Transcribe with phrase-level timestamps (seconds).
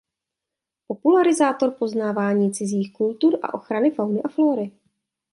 [0.87, 4.71] Popularizátor poznávání cizích kultur a ochrany fauny a flóry.